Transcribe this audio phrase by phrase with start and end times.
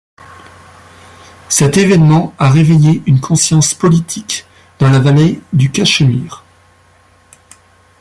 [1.47, 4.47] Cet événement a réveillé une conscience politique
[4.79, 6.43] dans la vallée du Cachemire.